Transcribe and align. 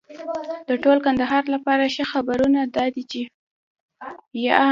د 0.69 0.71
ټول 0.83 0.97
کندهار 1.05 1.43
لپاره 1.55 1.83
ښه 1.95 2.05
خبرونه 2.11 2.59
دا 2.75 2.85
دي 2.93 3.03
چې 3.11 3.21